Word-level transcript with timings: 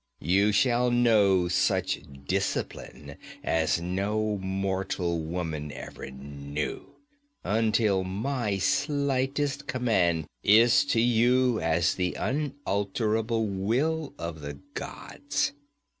You 0.23 0.51
shall 0.51 0.89
know 0.89 1.47
such 1.47 2.01
discipline 2.25 3.17
as 3.43 3.79
no 3.79 4.39
mortal 4.39 5.19
woman 5.19 5.71
ever 5.71 6.09
knew, 6.09 6.95
until 7.43 8.03
my 8.03 8.57
slightest 8.57 9.67
command 9.67 10.25
is 10.43 10.85
to 10.85 10.99
you 10.99 11.59
as 11.61 11.93
the 11.93 12.15
unalterable 12.15 13.45
will 13.45 14.15
of 14.17 14.41
the 14.41 14.57
gods. 14.73 15.51